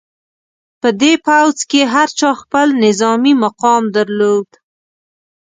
په 0.81 0.89
دې 1.01 1.13
پوځ 1.27 1.57
کې 1.69 1.81
هر 1.93 2.09
چا 2.19 2.29
خپل 2.41 2.67
نظامي 2.85 3.33
مقام 3.43 3.83
درلود. 3.95 4.49